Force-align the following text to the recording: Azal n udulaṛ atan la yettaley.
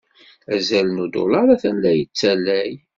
Azal 0.55 0.87
n 0.91 1.01
udulaṛ 1.03 1.47
atan 1.53 1.75
la 1.83 1.91
yettaley. 1.93 2.73